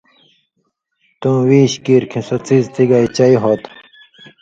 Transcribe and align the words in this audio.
تُوں 1.19 1.39
ویش 1.47 1.73
کِیریۡ 1.83 2.09
کھیں 2.11 2.25
سو 2.27 2.35
څیز 2.45 2.65
تی 2.73 2.83
گائ 2.89 3.05
چئی 3.17 3.35
ہو 3.41 3.51
تُھو۔ 3.61 3.69